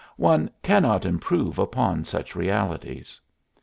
[0.17, 3.21] One cannot improve upon such realities.